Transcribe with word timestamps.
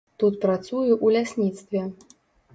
Тут 0.21 0.37
працую 0.45 0.91
ў 0.95 1.07
лясніцтве. 1.17 1.87